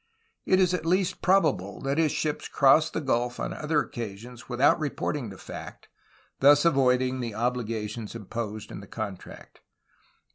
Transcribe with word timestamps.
It 0.47 0.59
is 0.59 0.73
at 0.73 0.83
least 0.83 1.21
probable 1.21 1.79
that 1.81 1.99
his 1.99 2.11
ships 2.11 2.47
crossed 2.47 2.93
the 2.93 3.01
gulf 3.01 3.39
on 3.39 3.53
other 3.53 3.81
occasions 3.81 4.49
without 4.49 4.79
reporting 4.79 5.29
the 5.29 5.37
fact, 5.37 5.89
thus 6.39 6.65
avoiding 6.65 7.19
the 7.19 7.35
obligations 7.35 8.15
imposed 8.15 8.71
in 8.71 8.79
the 8.79 8.87
contract. 8.87 9.61